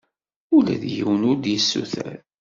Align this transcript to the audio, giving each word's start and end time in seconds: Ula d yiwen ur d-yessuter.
Ula 0.55 0.75
d 0.81 0.83
yiwen 0.93 1.27
ur 1.29 1.37
d-yessuter. 1.37 2.17